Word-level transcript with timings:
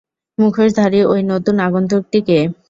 মুখোশধারী 0.37 0.99
ওই 1.03 1.21
নতুন 1.23 1.55
আগন্তুকটি 1.59 2.19
কে? 2.27 2.39